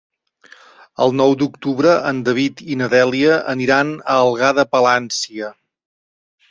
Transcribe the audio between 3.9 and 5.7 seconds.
a Algar de Palància.